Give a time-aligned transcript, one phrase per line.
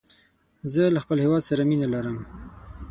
[0.73, 2.17] زه له خپل هېواد سره مینه لرم